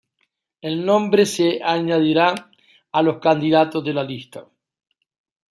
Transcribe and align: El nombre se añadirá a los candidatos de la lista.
El 0.63 0.83
nombre 0.83 1.27
se 1.27 1.61
añadirá 1.63 2.49
a 2.91 3.03
los 3.03 3.19
candidatos 3.19 3.83
de 3.85 3.93
la 3.93 4.03
lista. 4.03 4.47